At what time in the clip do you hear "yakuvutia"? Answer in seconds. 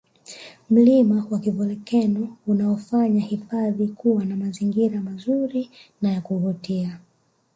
6.11-6.99